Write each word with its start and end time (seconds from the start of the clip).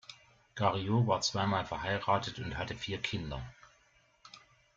Garriott 0.55 1.05
war 1.05 1.21
zwei 1.21 1.45
Mal 1.45 1.63
verheiratet 1.63 2.39
und 2.39 2.57
hatte 2.57 2.73
vier 2.75 2.97
Kinder. 2.99 3.39